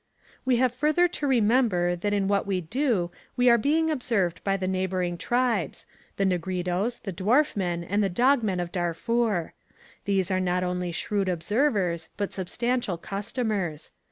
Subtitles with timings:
[0.45, 4.57] "We have further to remember that in what we do we are being observed by
[4.57, 5.85] the neighbouring tribes,
[6.17, 9.53] the Negritos, the Dwarf Men, and the Dog Men of Darfur.
[10.05, 13.91] These are not only shrewd observers but substantial customers.